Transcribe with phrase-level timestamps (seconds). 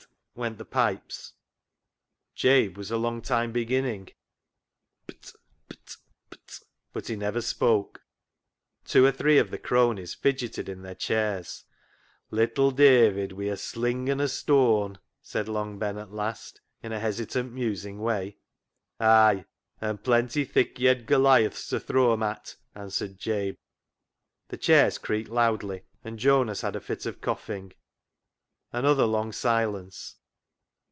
[0.01, 1.33] P't, p't, went the pipes—
[2.35, 4.05] Jabe was a long time beginning.
[5.05, 5.97] BILLY BOTCH 45 P't,
[6.31, 6.59] p't, p't,
[6.93, 8.01] but he never spoke.
[8.85, 11.65] Two or three of the cronies fidgeted in their chairs."
[12.31, 16.99] Little David wi' a sling an' a stoan," said Long Ben at last, in a
[16.99, 18.37] hesitant, musing way."
[19.01, 19.43] Ay,
[19.81, 23.57] an' plenty thick yed Goliaths to throw 'em at," answered Jabe.
[24.47, 27.73] The chairs creaked loudly, and Jonas had a fit of coughing.
[28.71, 30.15] Another long silence.